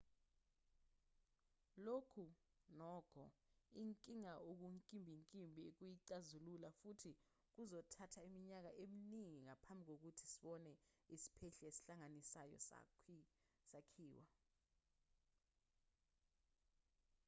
[1.87, 2.23] lokhu
[2.79, 3.23] nokho
[3.83, 7.11] inkinga okunkimbinkimbi ukuyixazulula futhi
[7.53, 10.73] kuzothatha iminyaka eminingi ngaphambi kokuba sebone
[11.15, 12.57] isiphehli esihlanganisayo
[13.71, 14.23] sakhiwa